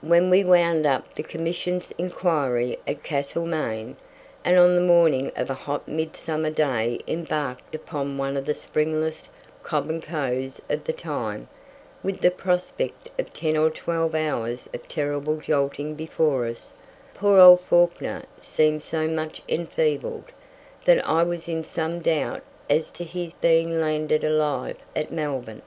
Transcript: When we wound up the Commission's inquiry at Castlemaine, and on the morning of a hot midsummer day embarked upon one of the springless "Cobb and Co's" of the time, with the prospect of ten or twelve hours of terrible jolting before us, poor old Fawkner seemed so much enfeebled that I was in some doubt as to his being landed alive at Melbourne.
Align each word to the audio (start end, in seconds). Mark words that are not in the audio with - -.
When 0.00 0.30
we 0.30 0.42
wound 0.42 0.84
up 0.84 1.14
the 1.14 1.22
Commission's 1.22 1.92
inquiry 1.96 2.80
at 2.88 3.04
Castlemaine, 3.04 3.96
and 4.44 4.58
on 4.58 4.74
the 4.74 4.80
morning 4.80 5.30
of 5.36 5.48
a 5.48 5.54
hot 5.54 5.86
midsummer 5.86 6.50
day 6.50 6.98
embarked 7.06 7.72
upon 7.72 8.18
one 8.18 8.36
of 8.36 8.46
the 8.46 8.52
springless 8.54 9.30
"Cobb 9.62 9.88
and 9.88 10.02
Co's" 10.02 10.60
of 10.68 10.82
the 10.82 10.92
time, 10.92 11.46
with 12.02 12.20
the 12.20 12.32
prospect 12.32 13.10
of 13.16 13.32
ten 13.32 13.56
or 13.56 13.70
twelve 13.70 14.12
hours 14.16 14.68
of 14.74 14.88
terrible 14.88 15.36
jolting 15.36 15.94
before 15.94 16.46
us, 16.48 16.74
poor 17.14 17.38
old 17.38 17.60
Fawkner 17.60 18.24
seemed 18.40 18.82
so 18.82 19.06
much 19.06 19.40
enfeebled 19.48 20.32
that 20.84 21.08
I 21.08 21.22
was 21.22 21.48
in 21.48 21.62
some 21.62 22.00
doubt 22.00 22.42
as 22.68 22.90
to 22.90 23.04
his 23.04 23.34
being 23.34 23.80
landed 23.80 24.24
alive 24.24 24.78
at 24.96 25.12
Melbourne. 25.12 25.62